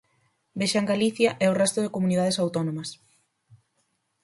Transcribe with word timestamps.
Vexan 0.59 0.89
Galicia 0.91 1.29
e 1.43 1.45
o 1.51 1.57
resto 1.61 1.79
de 1.81 1.93
comunidades 1.95 2.37
autónomas. 2.43 2.89